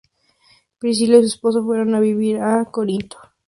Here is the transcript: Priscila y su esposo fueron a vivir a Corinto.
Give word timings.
Priscila 0.79 1.17
y 1.17 1.21
su 1.21 1.27
esposo 1.27 1.63
fueron 1.63 1.93
a 1.93 1.99
vivir 1.99 2.39
a 2.39 2.65
Corinto. 2.71 3.17